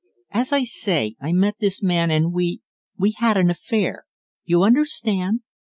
[0.31, 2.61] "As I say, I met this man and we
[2.97, 4.05] we had an affair.
[4.45, 5.41] You understand?